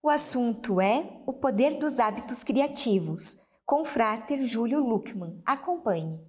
[0.00, 5.42] O assunto é o poder dos hábitos criativos, com o fráter Júlio Luckman.
[5.44, 6.20] Acompanhe.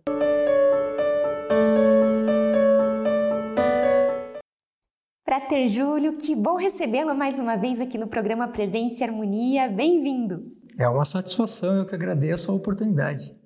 [5.24, 9.70] Frater Júlio, que bom recebê-lo mais uma vez aqui no programa Presença e Harmonia.
[9.70, 10.52] Bem-vindo!
[10.76, 13.38] É uma satisfação, eu que agradeço a oportunidade.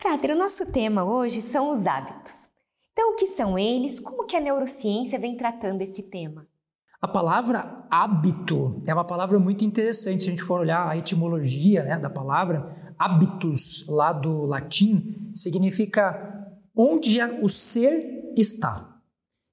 [0.00, 2.48] Frater, o nosso tema hoje são os hábitos.
[2.92, 4.00] Então, o que são eles?
[4.00, 6.48] Como que a neurociência vem tratando esse tema?
[7.02, 10.22] A palavra hábito é uma palavra muito interessante.
[10.22, 16.48] Se a gente for olhar a etimologia né, da palavra, hábitos, lá do latim, significa
[16.76, 19.00] onde o ser está.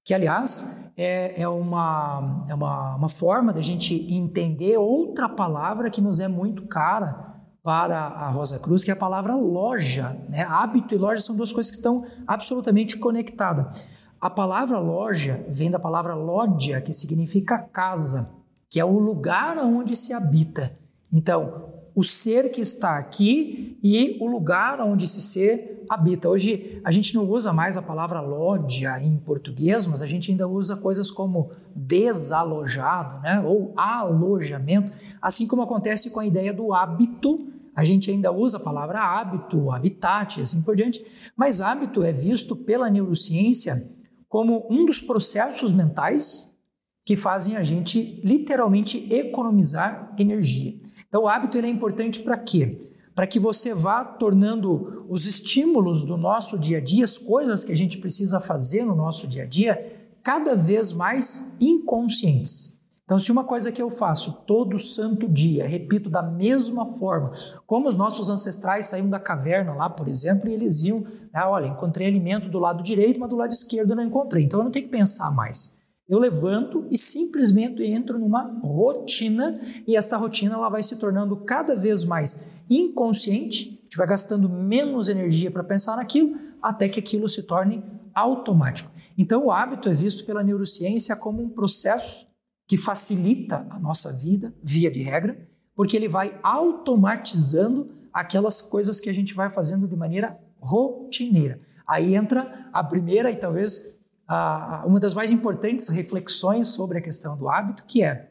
[0.06, 0.64] Que, aliás,
[0.96, 6.28] é, é, uma, é uma, uma forma da gente entender outra palavra que nos é
[6.28, 7.30] muito cara
[7.64, 10.16] para a Rosa Cruz, que é a palavra loja.
[10.30, 10.44] Né?
[10.44, 13.88] Hábito e loja são duas coisas que estão absolutamente conectadas.
[14.22, 18.30] A palavra loja vem da palavra lódia, que significa casa,
[18.70, 20.78] que é o lugar onde se habita.
[21.10, 26.28] Então, o ser que está aqui e o lugar onde esse ser habita.
[26.28, 30.50] Hoje a gente não usa mais a palavra lódia em português, mas a gente ainda
[30.50, 33.40] usa coisas como desalojado, né?
[33.40, 34.92] ou alojamento,
[35.22, 37.48] assim como acontece com a ideia do hábito.
[37.74, 41.02] A gente ainda usa a palavra hábito, habitat, assim por diante,
[41.38, 43.98] mas hábito é visto pela neurociência
[44.30, 46.56] como um dos processos mentais
[47.04, 50.80] que fazem a gente literalmente economizar energia.
[51.08, 52.78] Então, o hábito é importante para quê?
[53.16, 57.72] Para que você vá tornando os estímulos do nosso dia a dia, as coisas que
[57.72, 62.79] a gente precisa fazer no nosso dia a dia, cada vez mais inconscientes.
[63.10, 67.32] Então, se uma coisa que eu faço todo santo dia, repito da mesma forma,
[67.66, 71.00] como os nossos ancestrais saíam da caverna lá, por exemplo, e eles iam,
[71.34, 74.44] né, olha, encontrei alimento do lado direito, mas do lado esquerdo não encontrei.
[74.44, 75.80] Então, eu não tenho que pensar mais.
[76.08, 81.76] Eu levanto e simplesmente entro numa rotina e esta rotina ela vai se tornando cada
[81.76, 87.28] vez mais inconsciente, a gente vai gastando menos energia para pensar naquilo, até que aquilo
[87.28, 88.92] se torne automático.
[89.18, 92.29] Então, o hábito é visto pela neurociência como um processo
[92.70, 99.10] que facilita a nossa vida, via de regra, porque ele vai automatizando aquelas coisas que
[99.10, 101.60] a gente vai fazendo de maneira rotineira.
[101.88, 103.98] Aí entra a primeira e talvez
[104.28, 108.30] a, uma das mais importantes reflexões sobre a questão do hábito, que é: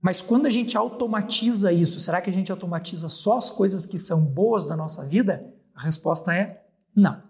[0.00, 3.98] mas quando a gente automatiza isso, será que a gente automatiza só as coisas que
[3.98, 5.52] são boas da nossa vida?
[5.74, 6.64] A resposta é
[6.94, 7.20] não.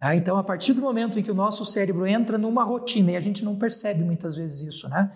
[0.00, 3.16] Ah, então, a partir do momento em que o nosso cérebro entra numa rotina, e
[3.16, 5.14] a gente não percebe muitas vezes isso, né?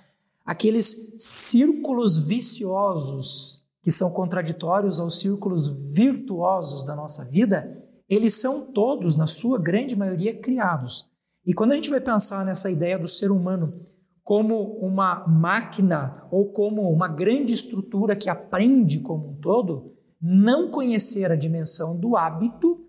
[0.51, 9.15] Aqueles círculos viciosos que são contraditórios aos círculos virtuosos da nossa vida, eles são todos,
[9.15, 11.09] na sua grande maioria, criados.
[11.47, 13.81] E quando a gente vai pensar nessa ideia do ser humano
[14.25, 21.31] como uma máquina ou como uma grande estrutura que aprende como um todo, não conhecer
[21.31, 22.85] a dimensão do hábito,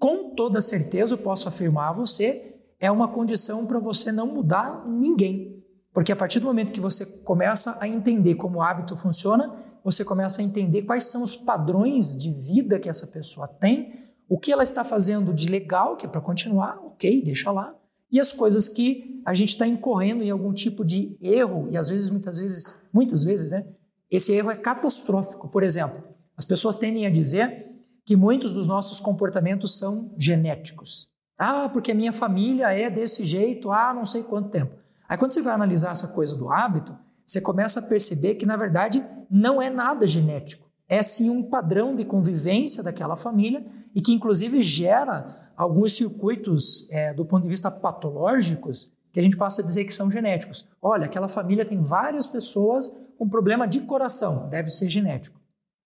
[0.00, 4.84] com toda certeza eu posso afirmar a você, é uma condição para você não mudar
[4.88, 5.53] ninguém.
[5.94, 10.04] Porque a partir do momento que você começa a entender como o hábito funciona, você
[10.04, 14.50] começa a entender quais são os padrões de vida que essa pessoa tem, o que
[14.50, 17.72] ela está fazendo de legal, que é para continuar, ok, deixa lá,
[18.10, 21.88] e as coisas que a gente está incorrendo em algum tipo de erro, e às
[21.88, 23.64] vezes, muitas vezes, muitas vezes, né?
[24.10, 25.48] Esse erro é catastrófico.
[25.48, 26.02] Por exemplo,
[26.36, 27.66] as pessoas tendem a dizer
[28.04, 31.08] que muitos dos nossos comportamentos são genéticos.
[31.38, 34.83] Ah, porque a minha família é desse jeito há não sei quanto tempo.
[35.08, 38.56] Aí quando você vai analisar essa coisa do hábito, você começa a perceber que na
[38.56, 40.70] verdade não é nada genético.
[40.88, 47.14] É sim um padrão de convivência daquela família e que inclusive gera alguns circuitos é,
[47.14, 50.68] do ponto de vista patológicos que a gente passa a dizer que são genéticos.
[50.82, 55.40] Olha, aquela família tem várias pessoas com problema de coração, deve ser genético.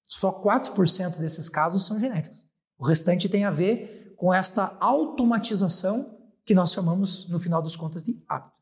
[0.07, 2.49] Só 4% desses casos são genéticos.
[2.79, 8.03] O restante tem a ver com esta automatização que nós chamamos, no final das contas,
[8.03, 8.58] de hábito.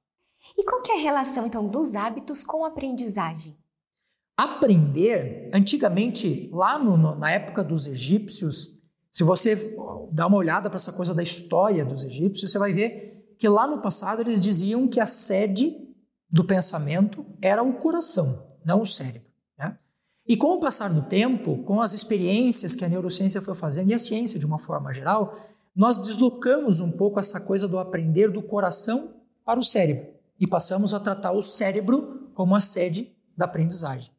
[0.56, 3.56] E qual que é a relação, então, dos hábitos com a aprendizagem?
[4.36, 8.78] Aprender, antigamente, lá no, na época dos egípcios,
[9.10, 9.74] se você
[10.12, 13.66] dá uma olhada para essa coisa da história dos egípcios, você vai ver que lá
[13.66, 15.74] no passado eles diziam que a sede
[16.28, 19.28] do pensamento era o coração, não o cérebro.
[19.58, 19.76] Né?
[20.26, 23.94] E com o passar do tempo, com as experiências que a neurociência foi fazendo e
[23.94, 25.38] a ciência de uma forma geral,
[25.74, 30.92] nós deslocamos um pouco essa coisa do aprender do coração para o cérebro e passamos
[30.92, 34.10] a tratar o cérebro como a sede da aprendizagem.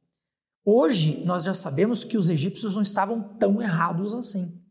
[0.66, 4.62] Hoje, nós já sabemos que os egípcios não estavam tão errados assim.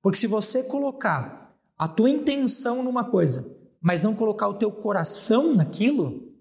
[0.00, 5.54] Porque se você colocar a tua intenção numa coisa, mas não colocar o teu coração
[5.54, 6.32] naquilo,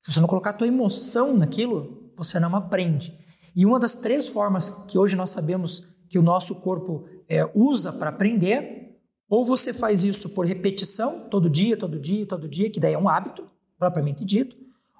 [0.00, 3.18] se você não colocar a tua emoção naquilo, você não aprende.
[3.54, 7.92] E uma das três formas que hoje nós sabemos que o nosso corpo é, usa
[7.92, 8.98] para aprender,
[9.28, 12.98] ou você faz isso por repetição, todo dia, todo dia, todo dia, que daí é
[12.98, 13.50] um hábito,
[13.82, 14.56] propriamente dito,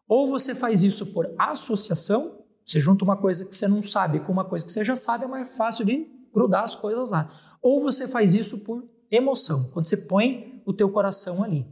[0.08, 4.32] ou você faz isso por associação, você junta uma coisa que você não sabe com
[4.32, 7.30] uma coisa que você já sabe, é mais fácil de grudar as coisas lá.
[7.62, 11.64] Ou você faz isso por emoção, quando você põe o teu coração ali.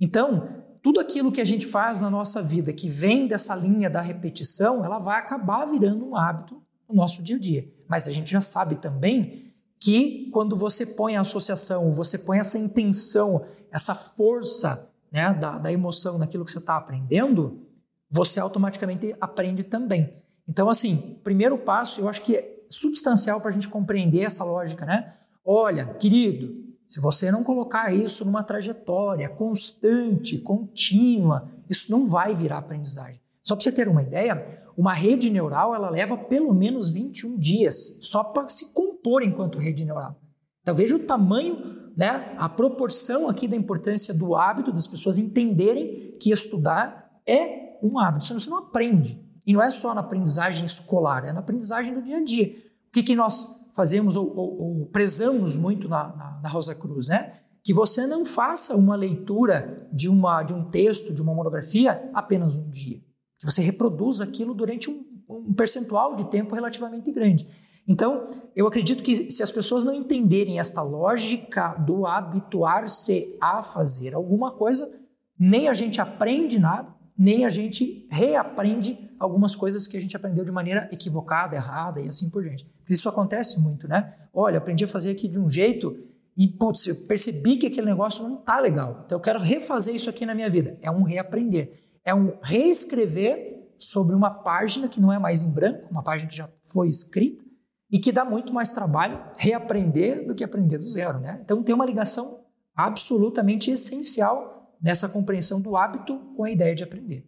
[0.00, 0.48] Então,
[0.82, 4.82] tudo aquilo que a gente faz na nossa vida que vem dessa linha da repetição,
[4.82, 7.70] ela vai acabar virando um hábito no nosso dia a dia.
[7.86, 12.58] Mas a gente já sabe também que quando você põe a associação, você põe essa
[12.58, 17.64] intenção, essa força né, da, da emoção naquilo que você está aprendendo,
[18.10, 20.20] você automaticamente aprende também.
[20.48, 24.84] Então, assim, primeiro passo, eu acho que é substancial para a gente compreender essa lógica,
[24.84, 25.14] né?
[25.44, 32.58] Olha, querido, se você não colocar isso numa trajetória constante, contínua, isso não vai virar
[32.58, 33.20] aprendizagem.
[33.40, 37.98] Só para você ter uma ideia, uma rede neural ela leva pelo menos 21 dias
[38.02, 40.20] só para se compor enquanto rede neural.
[40.60, 46.16] Então veja o tamanho, né, a proporção aqui da importância do hábito das pessoas entenderem
[46.20, 49.22] que estudar é um hábito, senão você não aprende.
[49.46, 52.56] E não é só na aprendizagem escolar, é na aprendizagem do dia a dia.
[52.88, 57.08] O que, que nós fazemos ou, ou, ou prezamos muito na, na, na, Rosa Cruz,
[57.08, 57.34] né?
[57.62, 62.56] Que você não faça uma leitura de, uma, de um texto, de uma monografia, apenas
[62.56, 63.00] um dia.
[63.38, 67.48] Que você reproduza aquilo durante um, um percentual de tempo relativamente grande.
[67.86, 74.14] Então, eu acredito que se as pessoas não entenderem esta lógica do habituar-se a fazer
[74.14, 74.90] alguma coisa,
[75.38, 80.44] nem a gente aprende nada, nem a gente reaprende algumas coisas que a gente aprendeu
[80.44, 82.66] de maneira equivocada, errada e assim por diante.
[82.88, 84.14] Isso acontece muito, né?
[84.32, 85.96] Olha, aprendi a fazer aqui de um jeito
[86.36, 89.02] e, putz, eu percebi que aquele negócio não tá legal.
[89.04, 90.78] Então eu quero refazer isso aqui na minha vida.
[90.82, 91.72] É um reaprender.
[92.04, 96.36] É um reescrever sobre uma página que não é mais em branco, uma página que
[96.36, 97.44] já foi escrita
[97.90, 101.40] e que dá muito mais trabalho reaprender do que aprender do zero, né?
[101.44, 102.44] Então tem uma ligação
[102.74, 107.26] absolutamente essencial nessa compreensão do hábito com a ideia de aprender.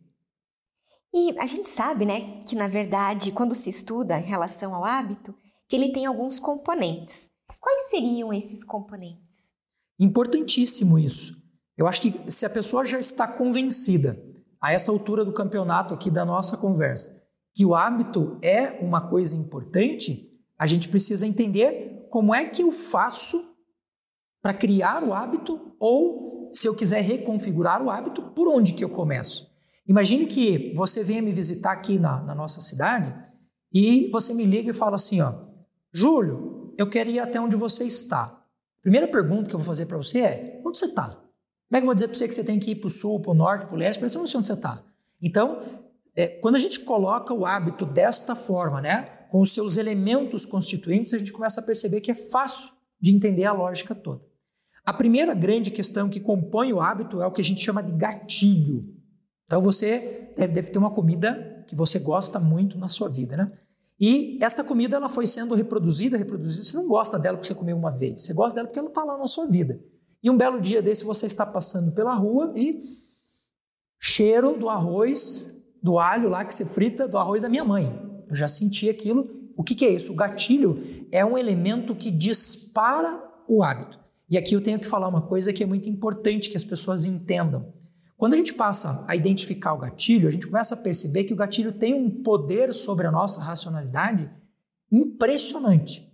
[1.15, 5.35] E a gente sabe, né, que na verdade, quando se estuda em relação ao hábito,
[5.69, 7.31] que ele tem alguns componentes.
[7.61, 9.25] Quais seriam esses componentes?
[9.99, 11.35] Importantíssimo isso.
[11.77, 14.23] Eu acho que se a pessoa já está convencida,
[14.61, 17.23] a essa altura do campeonato aqui da nossa conversa,
[17.55, 22.73] que o hábito é uma coisa importante, a gente precisa entender como é que eu
[22.73, 23.43] faço
[24.41, 28.89] para criar o hábito ou, se eu quiser reconfigurar o hábito, por onde que eu
[28.89, 29.51] começo?
[29.87, 33.15] Imagine que você venha me visitar aqui na, na nossa cidade
[33.73, 35.33] e você me liga e fala assim, ó,
[35.93, 38.43] Júlio, eu quero ir até onde você está.
[38.83, 41.09] Primeira pergunta que eu vou fazer para você é, onde você está?
[41.09, 42.91] Como é que eu vou dizer para você que você tem que ir para o
[42.91, 44.01] sul, para o norte, para o leste?
[44.01, 44.83] Você não sei onde você está.
[45.21, 45.63] Então,
[46.17, 51.15] é, quando a gente coloca o hábito desta forma, né, com os seus elementos constituintes,
[51.15, 54.25] a gente começa a perceber que é fácil de entender a lógica toda.
[54.85, 57.93] A primeira grande questão que compõe o hábito é o que a gente chama de
[57.93, 58.89] gatilho.
[59.45, 63.53] Então você deve, deve ter uma comida que você gosta muito na sua vida, né?
[63.99, 66.65] E essa comida ela foi sendo reproduzida, reproduzida.
[66.65, 68.23] Você não gosta dela porque você comeu uma vez.
[68.23, 69.81] Você gosta dela porque ela está lá na sua vida.
[70.23, 72.81] E um belo dia desse você está passando pela rua e
[73.99, 78.06] cheiro do arroz, do alho lá que você frita, do arroz da minha mãe.
[78.29, 79.29] Eu já senti aquilo.
[79.57, 80.13] O que, que é isso?
[80.13, 83.99] O gatilho é um elemento que dispara o hábito.
[84.29, 87.05] E aqui eu tenho que falar uma coisa que é muito importante que as pessoas
[87.05, 87.73] entendam.
[88.17, 91.37] Quando a gente passa a identificar o gatilho, a gente começa a perceber que o
[91.37, 94.31] gatilho tem um poder sobre a nossa racionalidade
[94.91, 96.07] impressionante.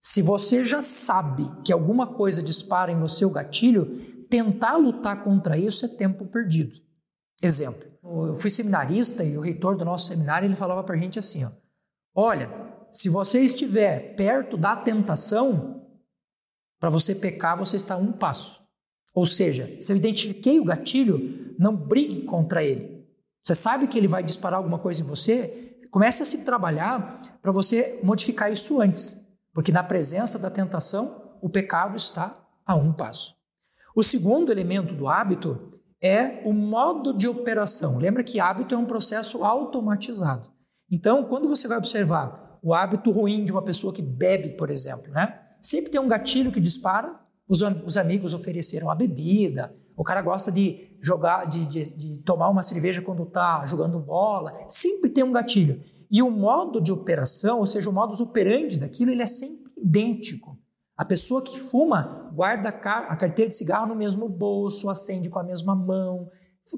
[0.00, 5.58] Se você já sabe que alguma coisa dispara em você o gatilho, tentar lutar contra
[5.58, 6.72] isso é tempo perdido.
[7.42, 11.18] Exemplo, eu fui seminarista e o reitor do nosso seminário ele falava para a gente
[11.18, 11.50] assim: ó,
[12.14, 12.50] olha,
[12.90, 15.86] se você estiver perto da tentação,
[16.78, 18.60] para você pecar, você está a um passo.
[19.14, 23.06] Ou seja, se eu identifiquei o gatilho, não brigue contra ele.
[23.42, 27.52] Você sabe que ele vai disparar alguma coisa em você, comece a se trabalhar para
[27.52, 33.34] você modificar isso antes, porque na presença da tentação, o pecado está a um passo.
[33.94, 37.98] O segundo elemento do hábito é o modo de operação.
[37.98, 40.50] Lembra que hábito é um processo automatizado.
[40.90, 45.12] Então, quando você vai observar o hábito ruim de uma pessoa que bebe, por exemplo,
[45.12, 45.40] né?
[45.62, 50.50] Sempre tem um gatilho que dispara os, os amigos ofereceram a bebida, o cara gosta
[50.50, 54.52] de jogar, de, de, de tomar uma cerveja quando está jogando bola.
[54.68, 55.82] Sempre tem um gatilho.
[56.10, 60.58] E o modo de operação, ou seja, o modus operandi daquilo, ele é sempre idêntico.
[61.00, 65.42] A pessoa que fuma guarda a carteira de cigarro no mesmo bolso, acende com a
[65.42, 66.28] mesma mão,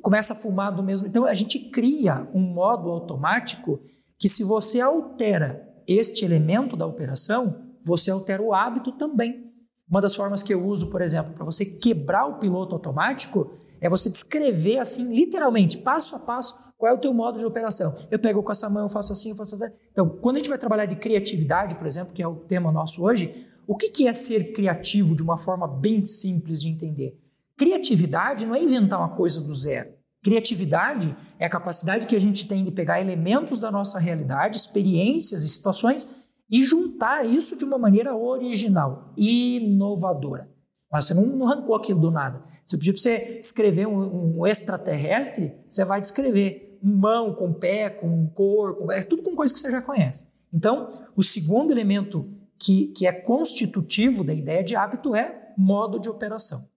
[0.00, 1.09] começa a fumar do mesmo.
[1.09, 3.81] Então a gente cria um modo automático
[4.17, 9.52] que se você altera este elemento da operação, você altera o hábito também.
[9.91, 13.50] Uma das formas que eu uso, por exemplo, para você quebrar o piloto automático
[13.81, 17.99] é você descrever assim, literalmente, passo a passo, qual é o teu modo de operação.
[18.09, 19.75] Eu pego com essa mão, eu faço assim, eu faço assim.
[19.91, 23.02] Então, quando a gente vai trabalhar de criatividade, por exemplo, que é o tema nosso
[23.02, 27.19] hoje, o que é ser criativo de uma forma bem simples de entender?
[27.57, 29.95] Criatividade não é inventar uma coisa do zero.
[30.23, 35.43] Criatividade é a capacidade que a gente tem de pegar elementos da nossa realidade, experiências
[35.43, 36.07] e situações
[36.50, 40.50] e juntar isso de uma maneira original, inovadora.
[40.93, 42.45] Mas você não, não arrancou aquilo do nada.
[42.67, 47.55] Se eu pedir para você escrever um, um, extraterrestre, você vai descrever um mão com
[47.55, 50.31] pé, com cor, com, é tudo com coisa que você já conhece.
[50.52, 52.29] Então, o segundo elemento
[52.62, 56.69] que, que é constitutivo da ideia de hábito é modo de operação.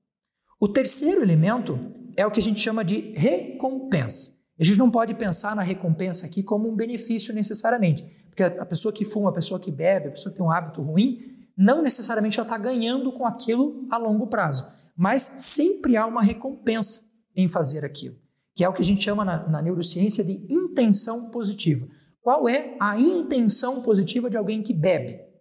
[0.59, 1.79] O terceiro elemento
[2.17, 4.33] é o que a gente chama de recompensa.
[4.59, 8.91] A gente não pode pensar na recompensa aqui como um benefício necessariamente, porque a pessoa
[8.91, 11.19] que fuma, a pessoa que bebe, a pessoa que tem um hábito ruim,
[11.55, 17.01] não necessariamente ela está ganhando com aquilo a longo prazo, mas sempre há uma recompensa
[17.35, 18.15] em fazer aquilo,
[18.55, 21.87] que é o que a gente chama na, na neurociência de intenção positiva.
[22.21, 25.34] Qual é a intenção positiva de alguém que bebe?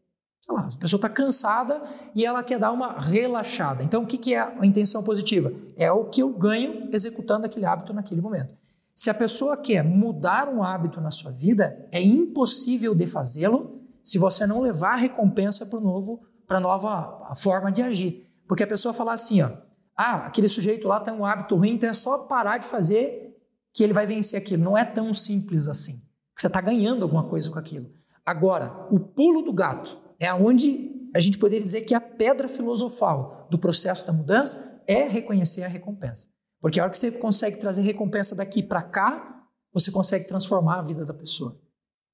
[0.45, 1.83] Sei lá, a pessoa está cansada
[2.15, 3.83] e ela quer dar uma relaxada.
[3.83, 5.53] Então, o que, que é a intenção positiva?
[5.75, 8.55] É o que eu ganho executando aquele hábito naquele momento.
[8.95, 14.19] Se a pessoa quer mudar um hábito na sua vida, é impossível de fazê-lo se
[14.19, 18.29] você não levar a recompensa para novo, para nova forma de agir.
[18.47, 19.51] Porque a pessoa falar assim, ó,
[19.97, 23.35] ah, aquele sujeito lá tem um hábito ruim, então é só parar de fazer
[23.73, 24.63] que ele vai vencer aquilo.
[24.63, 26.03] Não é tão simples assim.
[26.37, 27.91] Você está ganhando alguma coisa com aquilo.
[28.27, 33.47] Agora, o pulo do gato é onde a gente poderia dizer que a pedra filosofal
[33.51, 36.29] do processo da mudança é reconhecer a recompensa.
[36.61, 40.83] Porque a hora que você consegue trazer recompensa daqui para cá, você consegue transformar a
[40.83, 41.61] vida da pessoa.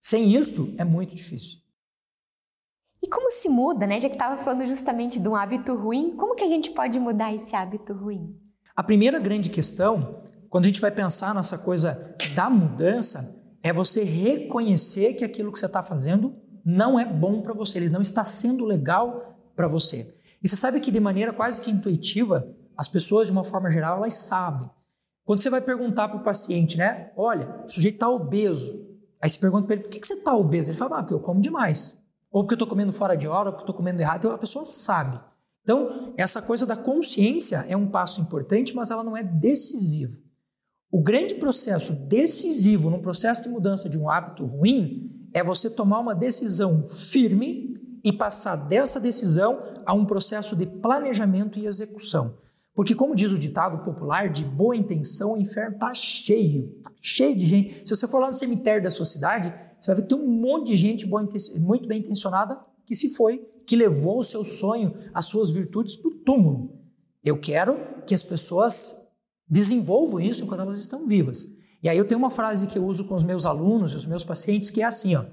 [0.01, 1.59] Sem isto, é muito difícil.
[3.03, 4.01] E como se muda, né?
[4.01, 7.33] Já que estava falando justamente de um hábito ruim, como que a gente pode mudar
[7.33, 8.37] esse hábito ruim?
[8.75, 14.05] A primeira grande questão, quando a gente vai pensar nessa coisa da mudança, é você
[14.05, 18.25] reconhecer que aquilo que você está fazendo não é bom para você, ele não está
[18.25, 20.15] sendo legal para você.
[20.43, 23.99] E você sabe que de maneira quase que intuitiva, as pessoas, de uma forma geral,
[23.99, 24.71] elas sabem.
[25.25, 27.13] Quando você vai perguntar para o paciente, né?
[27.17, 28.89] Olha, o sujeito está obeso.
[29.21, 30.71] Aí você pergunta para ele, por que, que você está obeso?
[30.71, 32.03] Ele fala, ah, porque eu como demais.
[32.31, 34.19] Ou porque eu estou comendo fora de hora, ou porque eu estou comendo errado.
[34.19, 35.21] Então a pessoa sabe.
[35.63, 40.19] Então, essa coisa da consciência é um passo importante, mas ela não é decisiva.
[40.91, 46.01] O grande processo decisivo no processo de mudança de um hábito ruim é você tomar
[46.01, 52.39] uma decisão firme e passar dessa decisão a um processo de planejamento e execução.
[52.75, 57.37] Porque, como diz o ditado popular, de boa intenção o inferno está cheio, tá cheio
[57.37, 57.83] de gente.
[57.85, 60.27] Se você for lá no cemitério da sua cidade, você vai ver que tem um
[60.27, 65.27] monte de gente muito bem intencionada que se foi, que levou o seu sonho, as
[65.27, 66.81] suas virtudes para o túmulo.
[67.23, 69.09] Eu quero que as pessoas
[69.49, 71.55] desenvolvam isso enquanto elas estão vivas.
[71.83, 74.07] E aí eu tenho uma frase que eu uso com os meus alunos e os
[74.07, 75.25] meus pacientes que é assim, ó.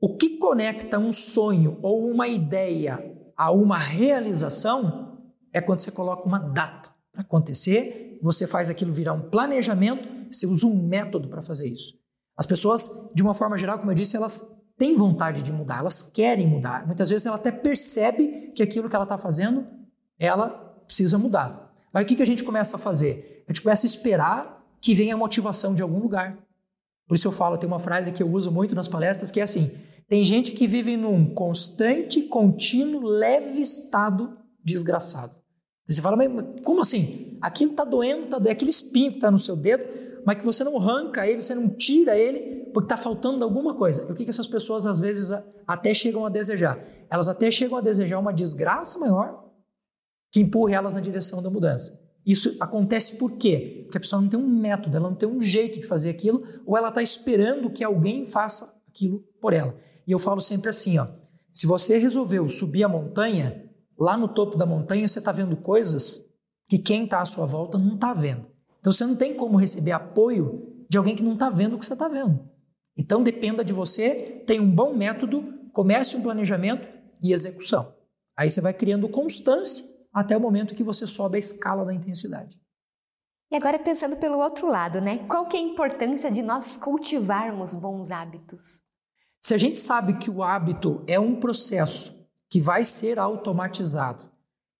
[0.00, 3.02] O que conecta um sonho ou uma ideia
[3.36, 5.18] a uma realização
[5.52, 10.46] é quando você coloca uma data para acontecer, você faz aquilo virar um planejamento, você
[10.46, 11.94] usa um método para fazer isso.
[12.36, 14.42] As pessoas, de uma forma geral, como eu disse, elas
[14.76, 16.86] têm vontade de mudar, elas querem mudar.
[16.86, 19.66] Muitas vezes ela até percebe que aquilo que ela está fazendo,
[20.18, 20.48] ela
[20.86, 21.72] precisa mudar.
[21.92, 23.44] Mas o que, que a gente começa a fazer?
[23.48, 26.38] A gente começa a esperar que venha a motivação de algum lugar.
[27.08, 29.42] Por isso eu falo, tem uma frase que eu uso muito nas palestras que é
[29.42, 29.70] assim:
[30.06, 35.34] tem gente que vive num constante, contínuo, leve estado desgraçado.
[35.86, 36.30] Você fala, mas
[36.62, 37.38] como assim?
[37.40, 39.84] Aquilo está doendo, tá doendo, é aquele espinho que está no seu dedo,
[40.24, 44.06] mas que você não arranca ele, você não tira ele, porque está faltando alguma coisa.
[44.08, 45.30] E o que, que essas pessoas às vezes
[45.66, 46.78] até chegam a desejar?
[47.10, 49.44] Elas até chegam a desejar uma desgraça maior
[50.30, 52.03] que empurre elas na direção da mudança.
[52.26, 53.82] Isso acontece por quê?
[53.84, 56.42] Porque a pessoa não tem um método, ela não tem um jeito de fazer aquilo,
[56.64, 59.76] ou ela está esperando que alguém faça aquilo por ela.
[60.06, 61.06] E eu falo sempre assim, ó,
[61.52, 66.34] se você resolveu subir a montanha, lá no topo da montanha você está vendo coisas
[66.68, 68.46] que quem está à sua volta não está vendo.
[68.80, 71.84] Então você não tem como receber apoio de alguém que não está vendo o que
[71.84, 72.48] você está vendo.
[72.96, 76.86] Então dependa de você, tenha um bom método, comece um planejamento
[77.22, 77.94] e execução.
[78.36, 82.56] Aí você vai criando constância até o momento que você sobe a escala da intensidade.
[83.50, 85.18] E agora pensando pelo outro lado, né?
[85.24, 88.80] Qual que é a importância de nós cultivarmos bons hábitos?
[89.40, 94.30] Se a gente sabe que o hábito é um processo que vai ser automatizado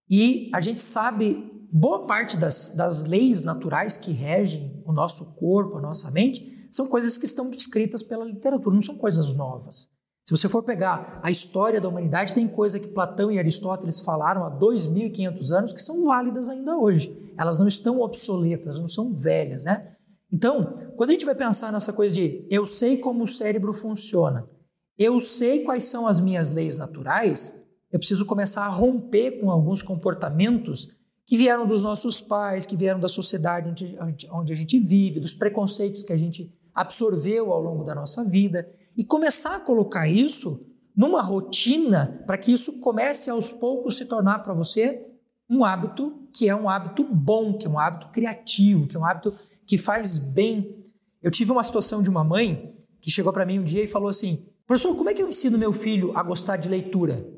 [0.09, 5.77] e a gente sabe boa parte das, das leis naturais que regem o nosso corpo,
[5.77, 9.91] a nossa mente, são coisas que estão descritas pela literatura, não são coisas novas.
[10.25, 14.45] Se você for pegar a história da humanidade, tem coisa que Platão e Aristóteles falaram
[14.45, 17.15] há 2.500 anos que são válidas ainda hoje.
[17.39, 19.95] Elas não estão obsoletas, não são velhas, né?
[20.33, 24.49] Então, quando a gente vai pensar nessa coisa de eu sei como o cérebro funciona,
[24.97, 27.63] eu sei quais são as minhas leis naturais,
[27.93, 32.99] eu preciso começar a romper com alguns comportamentos que vieram dos nossos pais, que vieram
[32.99, 33.69] da sociedade
[34.01, 38.25] onde, onde a gente vive, dos preconceitos que a gente absorveu ao longo da nossa
[38.25, 44.07] vida, e começar a colocar isso numa rotina para que isso comece aos poucos se
[44.07, 45.05] tornar para você
[45.49, 49.05] um hábito que é um hábito bom, que é um hábito criativo, que é um
[49.05, 49.33] hábito
[49.67, 50.85] que faz bem.
[51.23, 54.09] Eu tive uma situação de uma mãe que chegou para mim um dia e falou
[54.09, 57.29] assim: professor, como é que eu ensino meu filho a gostar de leitura?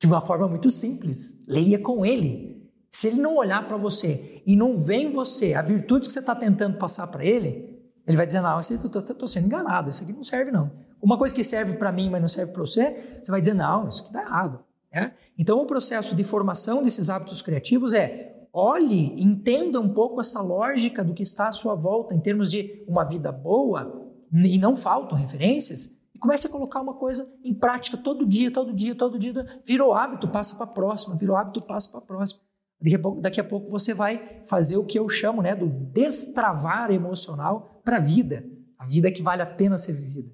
[0.00, 1.42] De uma forma muito simples.
[1.46, 2.56] Leia com ele.
[2.90, 6.20] Se ele não olhar para você e não vê em você a virtude que você
[6.20, 7.75] está tentando passar para ele,
[8.06, 10.70] ele vai dizer: Não, estou sendo enganado, isso aqui não serve, não.
[11.02, 13.88] Uma coisa que serve para mim, mas não serve para você, você vai dizer: Não,
[13.88, 14.60] isso aqui está errado.
[14.92, 15.10] É?
[15.36, 21.04] Então, o processo de formação desses hábitos criativos é olhe, entenda um pouco essa lógica
[21.04, 25.18] do que está à sua volta em termos de uma vida boa, e não faltam
[25.18, 29.60] referências, e comece a colocar uma coisa em prática todo dia, todo dia, todo dia.
[29.62, 32.40] Virou hábito, passa para a próxima, virou hábito, passa para a próxima.
[32.80, 35.66] Daqui a, pouco, daqui a pouco você vai fazer o que eu chamo né, do
[35.66, 38.44] destravar emocional para a vida,
[38.76, 40.28] a vida que vale a pena ser vivida.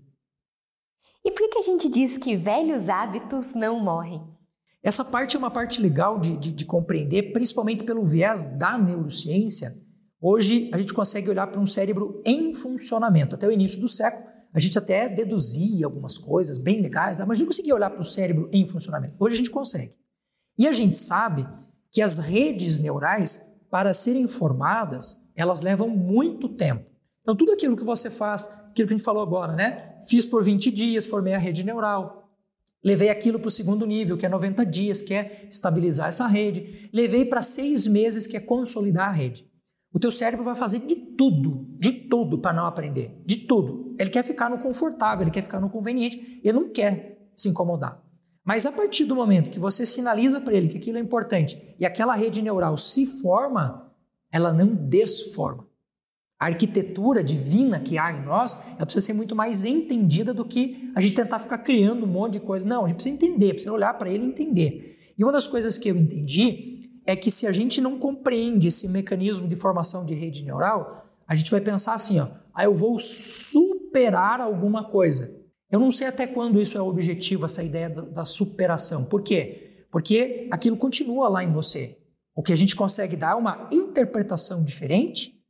[1.22, 4.26] E por que a gente diz que velhos hábitos não morrem?
[4.82, 9.78] Essa parte é uma parte legal de, de, de compreender, principalmente pelo viés da neurociência.
[10.18, 13.34] Hoje a gente consegue olhar para um cérebro em funcionamento.
[13.34, 17.46] Até o início do século, a gente até deduzia algumas coisas bem legais, mas não
[17.46, 19.14] conseguia olhar para o cérebro em funcionamento.
[19.20, 19.94] Hoje a gente consegue.
[20.58, 21.46] E a gente sabe
[21.90, 26.91] que as redes neurais, para serem formadas, elas levam muito tempo.
[27.22, 30.00] Então, tudo aquilo que você faz, aquilo que a gente falou agora, né?
[30.04, 32.22] Fiz por 20 dias, formei a rede neural,
[32.84, 36.90] Levei aquilo para o segundo nível, que é 90 dias, que é estabilizar essa rede.
[36.92, 39.48] Levei para seis meses, que é consolidar a rede.
[39.94, 43.94] O teu cérebro vai fazer de tudo, de tudo para não aprender, de tudo.
[43.98, 48.02] Ele quer ficar no confortável, ele quer ficar no conveniente, ele não quer se incomodar.
[48.44, 51.86] Mas a partir do momento que você sinaliza para ele que aquilo é importante e
[51.86, 53.92] aquela rede neural se forma,
[54.32, 55.68] ela não desforma.
[56.42, 60.90] A arquitetura divina que há em nós, ela precisa ser muito mais entendida do que
[60.92, 62.66] a gente tentar ficar criando um monte de coisa.
[62.66, 64.98] Não, a gente precisa entender, precisa olhar para ele e entender.
[65.16, 68.88] E uma das coisas que eu entendi é que se a gente não compreende esse
[68.88, 72.98] mecanismo de formação de rede neural, a gente vai pensar assim, ó, ah, eu vou
[72.98, 75.32] superar alguma coisa.
[75.70, 79.04] Eu não sei até quando isso é objetivo, essa ideia da superação.
[79.04, 79.86] Por quê?
[79.92, 81.98] Porque aquilo continua lá em você.
[82.34, 85.40] O que a gente consegue dar é uma interpretação diferente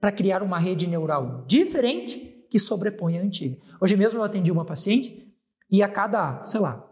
[0.00, 3.58] para criar uma rede neural diferente que sobrepõe a antiga.
[3.80, 5.28] Hoje mesmo eu atendi uma paciente
[5.70, 6.84] e a cada, sei lá,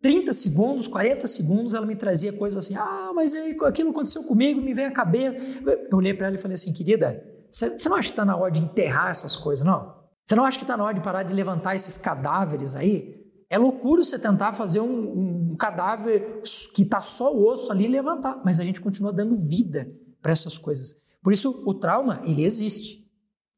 [0.00, 4.74] 30 segundos, 40 segundos, ela me trazia coisas assim: ah, mas aquilo aconteceu comigo, me
[4.74, 5.42] vem a cabeça.
[5.90, 8.50] Eu olhei para ela e falei assim: querida, você não acha que está na hora
[8.50, 9.94] de enterrar essas coisas, não?
[10.24, 13.22] Você não acha que está na hora de parar de levantar esses cadáveres aí?
[13.48, 16.42] É loucura você tentar fazer um, um cadáver
[16.74, 19.90] que está só o osso ali e levantar, mas a gente continua dando vida
[20.20, 21.03] para essas coisas.
[21.24, 23.10] Por isso, o trauma, ele existe.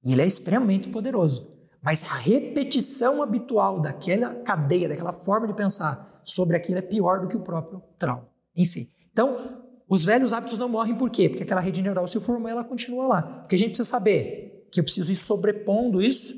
[0.05, 1.52] E ele é extremamente poderoso.
[1.83, 7.29] Mas a repetição habitual daquela cadeia, daquela forma de pensar sobre aquilo é pior do
[7.29, 8.94] que o próprio trauma em si.
[9.12, 11.29] Então, os velhos hábitos não morrem por quê?
[11.29, 13.22] Porque aquela rede neural se formou e ela continua lá.
[13.22, 16.35] Porque a gente precisa saber que eu preciso ir sobrepondo isso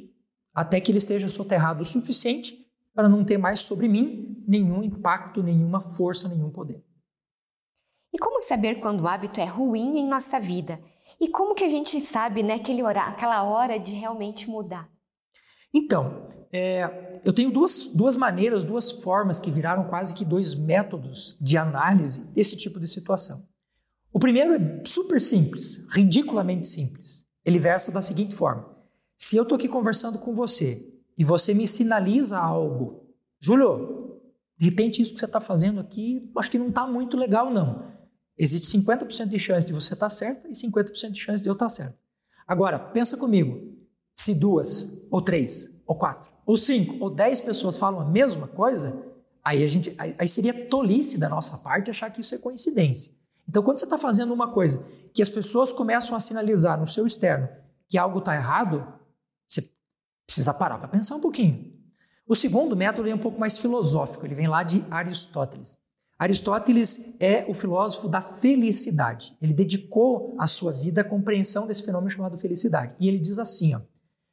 [0.54, 5.42] até que ele esteja soterrado o suficiente para não ter mais sobre mim nenhum impacto,
[5.42, 6.82] nenhuma força, nenhum poder.
[8.12, 10.80] E como saber quando o hábito é ruim em nossa vida?
[11.20, 14.88] E como que a gente sabe, né, aquele aquela hora de realmente mudar?
[15.74, 21.36] Então, é, eu tenho duas, duas maneiras, duas formas que viraram quase que dois métodos
[21.40, 23.46] de análise desse tipo de situação.
[24.12, 27.26] O primeiro é super simples, ridiculamente simples.
[27.44, 28.76] Ele versa da seguinte forma:
[29.16, 33.06] se eu estou aqui conversando com você e você me sinaliza algo,
[33.38, 34.20] Júlio,
[34.56, 37.97] de repente isso que você está fazendo aqui, acho que não está muito legal, não.
[38.38, 41.54] Existe 50% de chance de você estar tá certa e 50% de chance de eu
[41.54, 41.98] estar tá certo.
[42.46, 43.76] Agora, pensa comigo.
[44.16, 49.06] Se duas, ou três, ou quatro, ou cinco, ou dez pessoas falam a mesma coisa,
[49.44, 53.12] aí, a gente, aí seria tolice da nossa parte achar que isso é coincidência.
[53.48, 57.06] Então, quando você está fazendo uma coisa que as pessoas começam a sinalizar no seu
[57.06, 57.48] externo
[57.88, 58.86] que algo está errado,
[59.46, 59.70] você
[60.26, 61.72] precisa parar para pensar um pouquinho.
[62.26, 65.78] O segundo método é um pouco mais filosófico, ele vem lá de Aristóteles.
[66.18, 69.36] Aristóteles é o filósofo da felicidade.
[69.40, 72.96] Ele dedicou a sua vida à compreensão desse fenômeno chamado felicidade.
[72.98, 73.80] E ele diz assim: ó,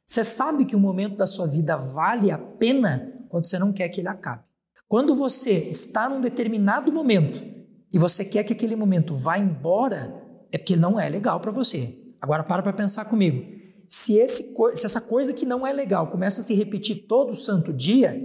[0.04, 3.88] Você sabe que o momento da sua vida vale a pena quando você não quer
[3.88, 4.42] que ele acabe.
[4.88, 7.44] Quando você está num determinado momento
[7.92, 11.96] e você quer que aquele momento vá embora, é porque não é legal para você.
[12.20, 13.54] Agora para para pensar comigo.
[13.88, 17.72] Se, esse, se essa coisa que não é legal começa a se repetir todo santo
[17.72, 18.20] dia,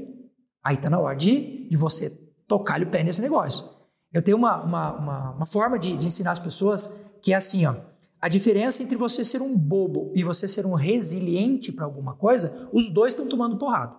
[0.63, 2.20] aí está na hora de, de você
[2.51, 3.65] tocar o pé nesse negócio.
[4.11, 7.65] Eu tenho uma, uma, uma, uma forma de, de ensinar as pessoas que é assim,
[7.65, 7.75] ó.
[8.21, 12.67] A diferença entre você ser um bobo e você ser um resiliente para alguma coisa,
[12.73, 13.95] os dois estão tomando porrada.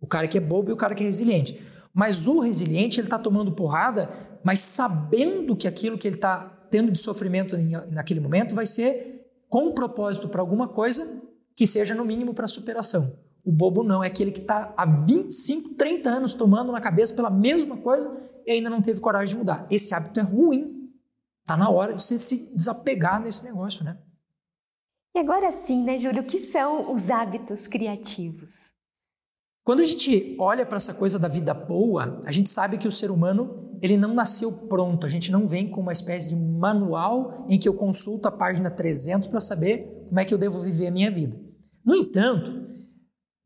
[0.00, 1.62] O cara que é bobo e o cara que é resiliente.
[1.92, 4.08] Mas o resiliente, ele está tomando porrada,
[4.42, 7.58] mas sabendo que aquilo que ele está tendo de sofrimento
[7.90, 11.22] naquele momento vai ser com propósito para alguma coisa
[11.54, 13.14] que seja no mínimo para superação.
[13.44, 17.30] O bobo não, é aquele que está há 25, 30 anos tomando na cabeça pela
[17.30, 19.66] mesma coisa e ainda não teve coragem de mudar.
[19.70, 20.90] Esse hábito é ruim.
[21.40, 23.98] Está na hora de você se desapegar nesse negócio, né?
[25.14, 28.72] E agora sim, né, Júlio, o que são os hábitos criativos?
[29.64, 32.92] Quando a gente olha para essa coisa da vida boa, a gente sabe que o
[32.92, 35.04] ser humano ele não nasceu pronto.
[35.04, 38.70] A gente não vem com uma espécie de manual em que eu consulto a página
[38.70, 41.36] 300 para saber como é que eu devo viver a minha vida.
[41.84, 42.64] No entanto,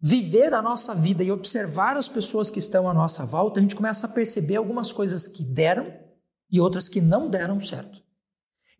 [0.08, 3.74] viver a nossa vida e observar as pessoas que estão à nossa volta, a gente
[3.74, 5.92] começa a perceber algumas coisas que deram
[6.48, 8.00] e outras que não deram certo.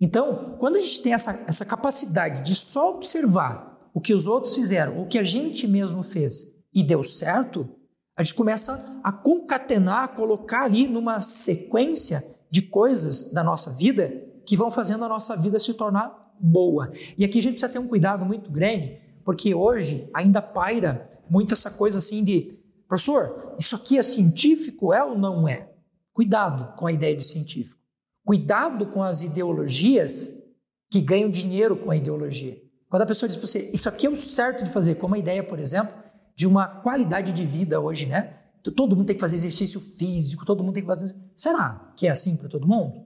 [0.01, 4.55] Então, quando a gente tem essa, essa capacidade de só observar o que os outros
[4.55, 7.69] fizeram, o que a gente mesmo fez, e deu certo,
[8.17, 14.13] a gente começa a concatenar, a colocar ali numa sequência de coisas da nossa vida
[14.47, 16.93] que vão fazendo a nossa vida se tornar boa.
[17.19, 21.53] E aqui a gente precisa ter um cuidado muito grande, porque hoje ainda paira muito
[21.53, 25.69] essa coisa assim de, professor, isso aqui é científico, é ou não é?
[26.13, 27.81] Cuidado com a ideia de científico.
[28.25, 30.45] Cuidado com as ideologias
[30.89, 32.57] que ganham dinheiro com a ideologia.
[32.89, 35.19] Quando a pessoa diz para você, isso aqui é o certo de fazer, como a
[35.19, 35.93] ideia, por exemplo,
[36.37, 38.39] de uma qualidade de vida hoje, né?
[38.77, 41.13] Todo mundo tem que fazer exercício físico, todo mundo tem que fazer.
[41.35, 43.06] Será que é assim para todo mundo?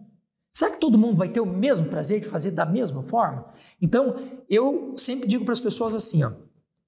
[0.53, 3.47] Será que todo mundo vai ter o mesmo prazer de fazer da mesma forma?
[3.81, 4.17] Então,
[4.49, 6.33] eu sempre digo para as pessoas assim, ó,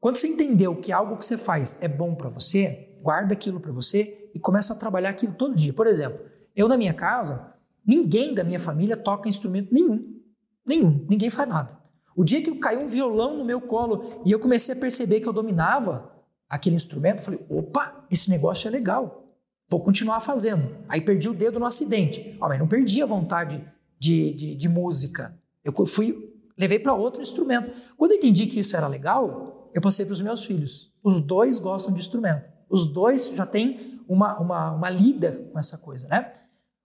[0.01, 3.70] quando você entendeu que algo que você faz é bom para você, guarda aquilo para
[3.70, 5.72] você e começa a trabalhar aquilo todo dia.
[5.72, 6.18] Por exemplo,
[6.57, 7.55] eu na minha casa,
[7.87, 10.20] ninguém da minha família toca instrumento nenhum.
[10.66, 11.79] Nenhum, ninguém faz nada.
[12.16, 15.29] O dia que caiu um violão no meu colo e eu comecei a perceber que
[15.29, 16.12] eu dominava,
[16.48, 19.22] aquele instrumento, falei, opa, esse negócio é legal,
[19.68, 20.77] vou continuar fazendo.
[20.88, 23.64] Aí perdi o dedo no acidente, oh, mas não perdi a vontade
[23.98, 25.38] de, de, de música.
[25.64, 27.72] Eu fui, levei para outro instrumento.
[27.96, 30.92] Quando eu entendi que isso era legal, eu passei para os meus filhos.
[31.03, 32.51] Os dois gostam de instrumento.
[32.68, 36.33] Os dois já têm uma, uma, uma lida com essa coisa, né?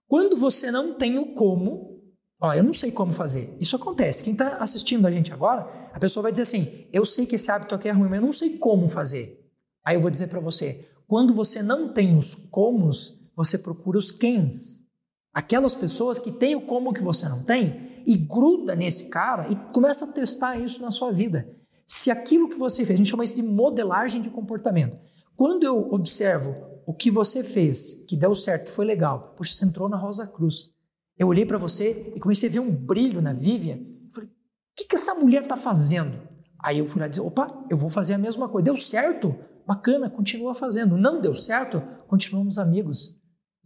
[0.06, 2.02] Quando você não tem o como,
[2.40, 3.54] ó, eu não sei como fazer.
[3.60, 4.22] Isso acontece.
[4.22, 7.50] Quem está assistindo a gente agora, a pessoa vai dizer assim: eu sei que esse
[7.50, 9.46] hábito aqui é ruim, mas eu não sei como fazer.
[9.84, 14.10] Aí eu vou dizer para você: quando você não tem os comos, você procura os
[14.10, 14.84] quens.
[15.32, 19.56] Aquelas pessoas que têm o como que você não tem e gruda nesse cara e
[19.72, 21.48] começa a testar isso na sua vida.
[21.86, 24.98] Se aquilo que você fez, a gente chama isso de modelagem de comportamento.
[25.34, 26.54] Quando eu observo
[26.86, 30.26] o que você fez, que deu certo, que foi legal, puxa, você entrou na Rosa
[30.26, 30.74] Cruz.
[31.16, 33.78] Eu olhei para você e comecei a ver um brilho na Vivian.
[34.12, 34.32] Falei, o
[34.76, 36.20] que, que essa mulher está fazendo?
[36.62, 38.66] Aí eu fui lá dizer, opa, eu vou fazer a mesma coisa.
[38.66, 39.34] Deu certo?
[39.68, 40.96] Bacana, continua fazendo.
[40.96, 41.82] Não deu certo?
[42.06, 43.14] Continuamos amigos.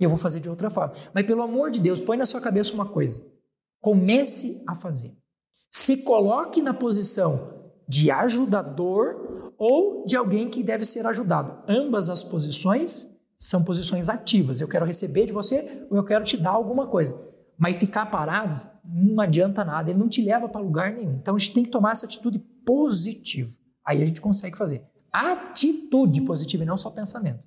[0.01, 0.97] E eu vou fazer de outra forma.
[1.15, 3.25] Mas pelo amor de Deus, põe na sua cabeça uma coisa.
[3.81, 5.17] Comece a fazer.
[5.71, 11.63] Se coloque na posição de ajudador ou de alguém que deve ser ajudado.
[11.69, 14.61] Ambas as posições são posições ativas.
[14.61, 17.17] Eu quero receber de você ou eu quero te dar alguma coisa.
[17.57, 21.15] Mas ficar parado não adianta nada, ele não te leva para lugar nenhum.
[21.21, 23.53] Então a gente tem que tomar essa atitude positiva.
[23.87, 27.43] Aí a gente consegue fazer atitude positiva e não só pensamento.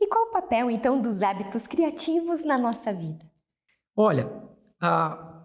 [0.00, 3.24] E qual o papel, então, dos hábitos criativos na nossa vida?
[3.96, 4.30] Olha,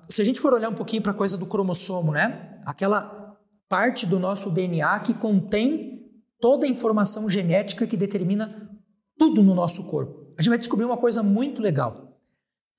[0.07, 2.61] se a gente for olhar um pouquinho para a coisa do cromossomo, né?
[2.65, 3.37] Aquela
[3.69, 8.71] parte do nosso DNA que contém toda a informação genética que determina
[9.17, 10.33] tudo no nosso corpo.
[10.37, 12.19] A gente vai descobrir uma coisa muito legal,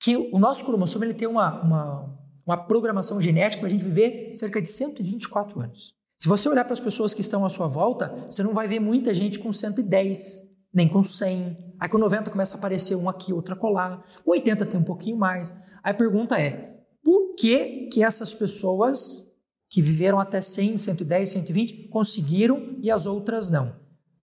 [0.01, 4.31] que o nosso cromossomo ele tem uma, uma, uma programação genética para a gente viver
[4.31, 5.98] cerca de 124 anos.
[6.19, 8.81] Se você olhar para as pessoas que estão à sua volta, você não vai ver
[8.81, 10.41] muita gente com 110,
[10.73, 11.57] nem com 100.
[11.79, 14.05] Aí com 90 começa a aparecer um aqui, outro colar.
[14.25, 15.57] Com 80 tem um pouquinho mais.
[15.81, 19.29] Aí a pergunta é, por que que essas pessoas
[19.69, 23.73] que viveram até 100, 110, 120 conseguiram e as outras não?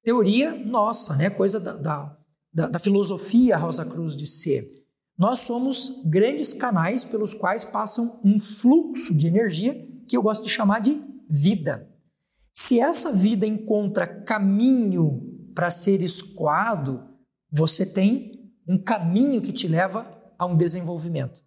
[0.02, 1.30] Teoria nossa, né?
[1.30, 2.18] coisa da, da,
[2.52, 4.68] da, da filosofia Rosa Cruz de ser.
[5.18, 9.74] Nós somos grandes canais pelos quais passam um fluxo de energia
[10.06, 11.90] que eu gosto de chamar de vida.
[12.52, 17.06] Se essa vida encontra caminho para ser escoado,
[17.50, 20.06] você tem um caminho que te leva
[20.38, 21.42] a um desenvolvimento.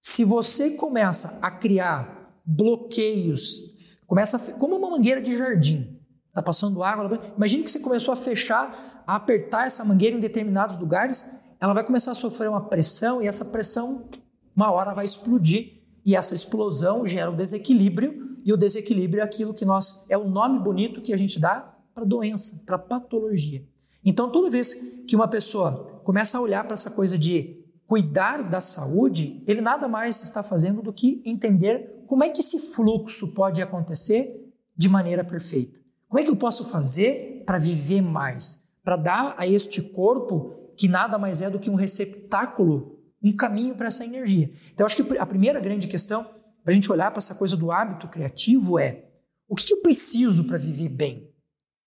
[0.00, 6.82] Se você começa a criar bloqueios, começa a, como uma mangueira de jardim, está passando
[6.82, 11.74] água, imagine que você começou a fechar, a apertar essa mangueira em determinados lugares, ela
[11.74, 14.08] vai começar a sofrer uma pressão e essa pressão,
[14.54, 19.52] uma hora, vai explodir e essa explosão gera um desequilíbrio e o desequilíbrio é aquilo
[19.52, 23.62] que nós é o nome bonito que a gente dá para doença, para patologia.
[24.02, 24.72] Então, toda vez
[25.06, 29.86] que uma pessoa começa a olhar para essa coisa de cuidar da saúde, ele nada
[29.86, 35.22] mais está fazendo do que entender como é que esse fluxo pode acontecer de maneira
[35.22, 35.78] perfeita.
[36.08, 38.64] Como é que eu posso fazer para viver mais?
[38.82, 43.74] Para dar a este corpo, que nada mais é do que um receptáculo, um caminho
[43.74, 44.50] para essa energia.
[44.72, 46.37] Então, acho que a primeira grande questão
[46.68, 49.06] para a gente olhar para essa coisa do hábito criativo é
[49.48, 51.32] o que, que eu preciso para viver bem?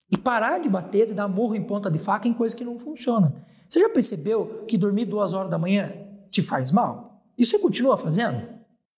[0.10, 2.80] E parar de bater, e dar morro em ponta de faca em coisa que não
[2.80, 3.46] funciona.
[3.70, 5.94] Você já percebeu que dormir duas horas da manhã
[6.32, 7.24] te faz mal?
[7.38, 8.44] E você continua fazendo?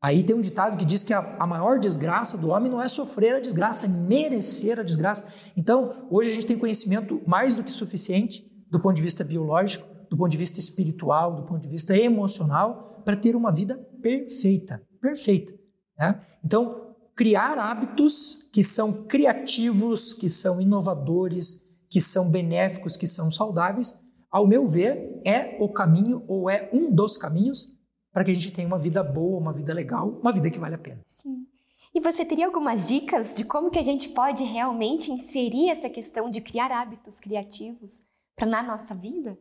[0.01, 2.87] Aí tem um ditado que diz que a, a, maior desgraça do homem não é
[2.87, 5.25] sofrer a desgraça, é merecer a desgraça.
[5.57, 9.85] Então, hoje a gente tem conhecimento mais do que suficiente do ponto de vista biológico,
[10.09, 14.81] do ponto de vista espiritual, do ponto de vista emocional, para ter uma vida perfeita.
[15.01, 15.62] Perfeita.
[16.03, 16.21] Né?
[16.43, 23.99] Então, criar hábitos que são criativos, que são inovadores, que são benéficos, que são saudáveis,
[24.29, 27.71] ao meu ver, é o caminho ou é um dos caminhos
[28.11, 30.75] para que a gente tenha uma vida boa, uma vida legal, uma vida que vale
[30.75, 31.01] a pena.
[31.05, 31.45] Sim.
[31.93, 36.29] E você teria algumas dicas de como que a gente pode realmente inserir essa questão
[36.29, 38.01] de criar hábitos criativos
[38.35, 39.37] para na nossa vida?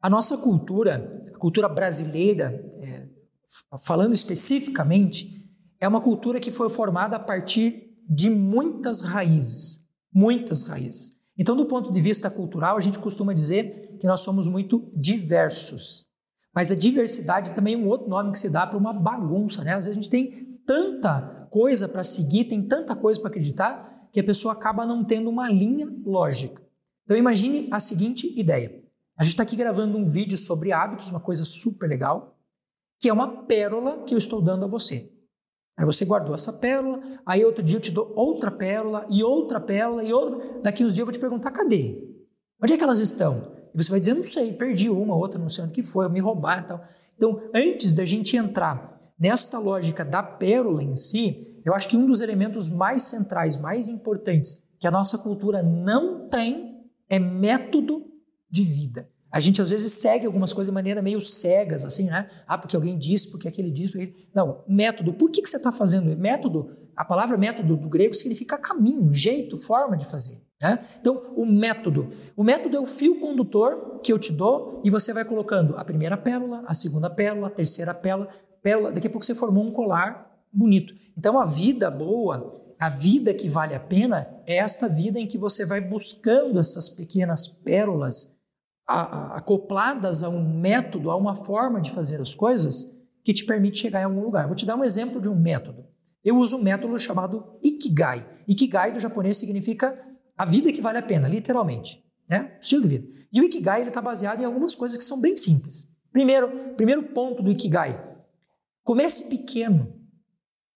[0.00, 3.08] A nossa cultura, a cultura brasileira, é,
[3.78, 5.45] falando especificamente,
[5.80, 11.16] é uma cultura que foi formada a partir de muitas raízes, muitas raízes.
[11.38, 16.06] Então, do ponto de vista cultural, a gente costuma dizer que nós somos muito diversos.
[16.54, 19.74] Mas a diversidade também é um outro nome que se dá para uma bagunça, né?
[19.74, 24.20] Às vezes a gente tem tanta coisa para seguir, tem tanta coisa para acreditar, que
[24.20, 26.62] a pessoa acaba não tendo uma linha lógica.
[27.04, 28.82] Então imagine a seguinte ideia.
[29.18, 32.38] A gente está aqui gravando um vídeo sobre hábitos, uma coisa super legal,
[32.98, 35.12] que é uma pérola que eu estou dando a você.
[35.76, 39.60] Aí você guardou essa pérola, aí outro dia eu te dou outra pérola e outra
[39.60, 40.60] pérola e outra.
[40.62, 42.02] Daqui uns dias eu vou te perguntar, cadê?
[42.62, 43.52] Onde é que elas estão?
[43.74, 46.18] E você vai dizer, não sei, perdi uma, outra, não sei onde que foi, me
[46.18, 46.84] roubaram e tal.
[47.14, 52.06] Então, antes da gente entrar nesta lógica da pérola em si, eu acho que um
[52.06, 58.06] dos elementos mais centrais, mais importantes, que a nossa cultura não tem é método
[58.50, 59.08] de vida.
[59.30, 62.30] A gente às vezes segue algumas coisas de maneira meio cegas, assim, né?
[62.46, 63.92] Ah, porque alguém disse, porque aquele disse.
[63.92, 64.28] Porque...
[64.34, 65.12] Não, método.
[65.12, 66.16] Por que, que você está fazendo?
[66.16, 70.40] Método, a palavra método do grego significa caminho, jeito, forma de fazer.
[70.60, 70.86] Né?
[71.00, 72.10] Então, o método.
[72.34, 75.84] O método é o fio condutor que eu te dou e você vai colocando a
[75.84, 78.28] primeira pérola, a segunda pérola, a terceira pérola,
[78.62, 78.92] pérola.
[78.92, 80.94] Daqui a pouco você formou um colar bonito.
[81.16, 85.36] Então, a vida boa, a vida que vale a pena, é esta vida em que
[85.36, 88.35] você vai buscando essas pequenas pérolas
[88.86, 92.94] acopladas a um método, a uma forma de fazer as coisas
[93.24, 94.46] que te permite chegar em algum lugar.
[94.46, 95.84] Vou te dar um exemplo de um método.
[96.24, 98.26] Eu uso um método chamado Ikigai.
[98.46, 100.00] Ikigai do japonês significa
[100.38, 102.56] a vida que vale a pena, literalmente, né?
[102.60, 103.08] Estilo de vida.
[103.32, 105.88] E o Ikigai ele está baseado em algumas coisas que são bem simples.
[106.12, 108.00] Primeiro, primeiro ponto do Ikigai:
[108.84, 109.92] comece pequeno.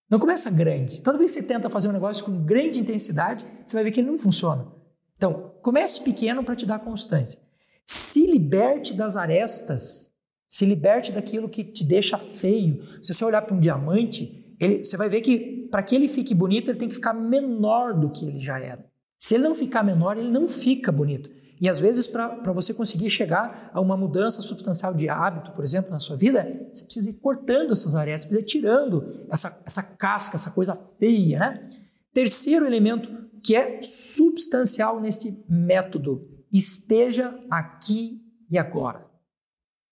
[0.09, 1.01] Não começa grande.
[1.01, 4.01] Toda vez que você tenta fazer um negócio com grande intensidade, você vai ver que
[4.01, 4.67] ele não funciona.
[5.15, 7.39] Então, comece pequeno para te dar constância.
[7.85, 10.11] Se liberte das arestas,
[10.47, 12.83] se liberte daquilo que te deixa feio.
[13.01, 16.35] Se você olhar para um diamante, ele, você vai ver que para que ele fique
[16.35, 18.85] bonito, ele tem que ficar menor do que ele já era.
[19.17, 21.29] Se ele não ficar menor, ele não fica bonito.
[21.61, 25.91] E às vezes, para você conseguir chegar a uma mudança substancial de hábito, por exemplo,
[25.91, 30.35] na sua vida, você precisa ir cortando essas arestas, precisa ir tirando essa, essa casca,
[30.35, 31.39] essa coisa feia.
[31.39, 31.67] Né?
[32.11, 33.07] Terceiro elemento
[33.43, 39.09] que é substancial neste método esteja aqui e agora.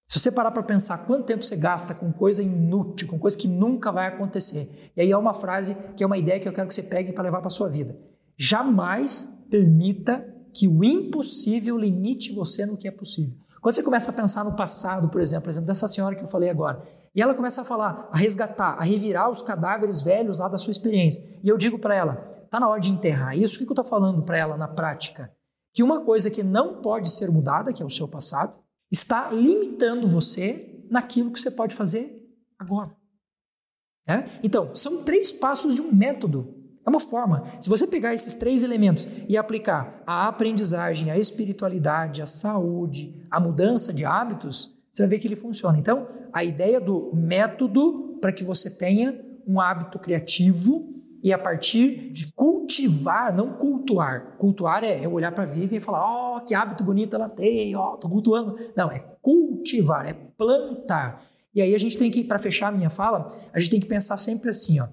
[0.08, 3.48] Se você parar para pensar quanto tempo você gasta com coisa inútil, com coisa que
[3.48, 4.92] nunca vai acontecer.
[4.98, 7.14] E aí é uma frase que é uma ideia que eu quero que você pegue
[7.14, 7.96] para levar para sua vida.
[8.36, 13.38] Jamais permita que o impossível limite você no que é possível.
[13.62, 16.28] Quando você começa a pensar no passado, por exemplo, por exemplo, dessa senhora que eu
[16.28, 16.82] falei agora,
[17.14, 20.72] e ela começa a falar, a resgatar, a revirar os cadáveres velhos lá da sua
[20.72, 22.16] experiência, e eu digo para ela,
[22.50, 25.32] tá na hora de enterrar isso, o que eu estou falando para ela na prática?
[25.74, 28.58] Que uma coisa que não pode ser mudada, que é o seu passado,
[28.92, 32.20] está limitando você naquilo que você pode fazer
[32.58, 32.96] agora.
[34.08, 34.28] É?
[34.42, 36.56] Então, são três passos de um método.
[36.86, 37.44] É uma forma.
[37.60, 43.40] Se você pegar esses três elementos e aplicar a aprendizagem, a espiritualidade, a saúde, a
[43.40, 45.78] mudança de hábitos, você vai ver que ele funciona.
[45.78, 52.12] Então, a ideia do método para que você tenha um hábito criativo e a partir
[52.12, 54.38] de cultivar, não cultuar.
[54.38, 57.76] Cultuar é, olhar para a Vivian e falar: ó, oh, que hábito bonito ela tem,
[57.76, 58.58] ó, oh, tô cultuando.
[58.76, 61.26] Não, é cultivar, é plantar.
[61.54, 63.88] E aí a gente tem que, para fechar a minha fala, a gente tem que
[63.88, 64.88] pensar sempre assim, ó.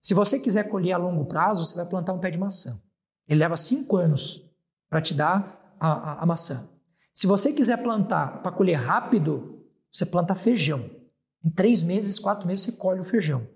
[0.00, 2.80] Se você quiser colher a longo prazo, você vai plantar um pé de maçã.
[3.28, 4.42] Ele leva cinco anos
[4.90, 6.68] para te dar a, a, a maçã.
[7.12, 10.90] Se você quiser plantar para colher rápido, você planta feijão.
[11.44, 13.46] Em três meses, quatro meses, você colhe o feijão.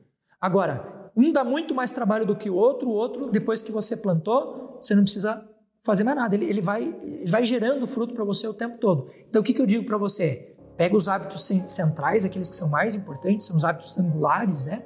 [0.40, 3.96] Agora, um dá muito mais trabalho do que o outro, o outro, depois que você
[3.96, 5.42] plantou, você não precisa
[5.82, 6.34] fazer mais nada.
[6.34, 9.08] Ele, ele, vai, ele vai gerando fruto para você o tempo todo.
[9.28, 10.54] Então, o que, que eu digo para você?
[10.76, 14.84] Pega os hábitos centrais, aqueles que são mais importantes, são os hábitos angulares, né?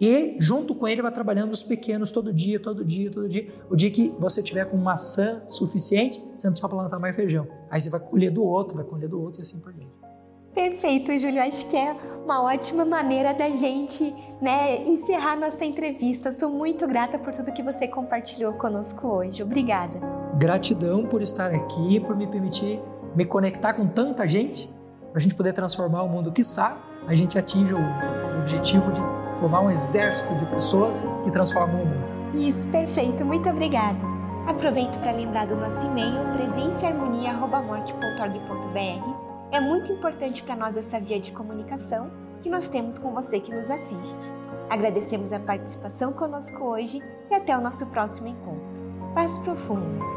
[0.00, 3.52] E junto com ele vai trabalhando os pequenos todo dia, todo dia, todo dia.
[3.68, 7.46] O dia que você tiver com maçã suficiente, você não precisa plantar mais feijão.
[7.70, 9.92] Aí você vai colher do outro, vai colher do outro e assim por diante.
[10.54, 11.42] Perfeito, Júlio.
[11.42, 11.94] Acho que é
[12.30, 16.30] uma ótima maneira da gente né, encerrar nossa entrevista.
[16.30, 19.42] Sou muito grata por tudo que você compartilhou conosco hoje.
[19.42, 19.98] Obrigada.
[20.38, 22.80] Gratidão por estar aqui, por me permitir
[23.16, 24.72] me conectar com tanta gente,
[25.10, 26.30] para a gente poder transformar o mundo.
[26.30, 27.80] Quiçá a gente atinja o
[28.38, 29.00] objetivo de
[29.36, 32.12] formar um exército de pessoas que transformam o mundo.
[32.34, 33.24] Isso, perfeito.
[33.24, 33.98] Muito obrigada.
[34.46, 39.30] Aproveito para lembrar do nosso e-mail presenciaharmonia.morte.org.br.
[39.50, 43.54] É muito importante para nós essa via de comunicação que nós temos com você que
[43.54, 44.32] nos assiste.
[44.68, 49.14] Agradecemos a participação conosco hoje e até o nosso próximo encontro.
[49.14, 50.09] Paz profunda.